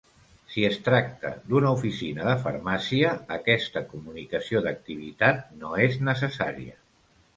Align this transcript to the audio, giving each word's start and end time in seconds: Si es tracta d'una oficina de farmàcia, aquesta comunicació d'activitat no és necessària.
Si 0.51 0.61
es 0.67 0.77
tracta 0.85 1.31
d'una 1.51 1.73
oficina 1.75 2.25
de 2.29 2.33
farmàcia, 2.47 3.11
aquesta 3.35 3.83
comunicació 3.93 4.65
d'activitat 4.69 5.45
no 5.61 5.77
és 5.89 6.01
necessària. 6.13 6.79